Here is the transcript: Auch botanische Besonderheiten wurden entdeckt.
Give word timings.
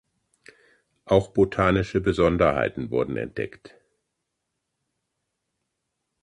Auch 1.05 1.27
botanische 1.27 2.01
Besonderheiten 2.01 2.89
wurden 2.89 3.17
entdeckt. 3.17 3.75